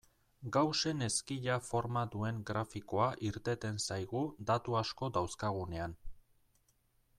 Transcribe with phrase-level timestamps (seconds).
[0.55, 5.97] Gaussen ezkila forma duen grafikoa irteten zaigu datu asko dauzkagunean.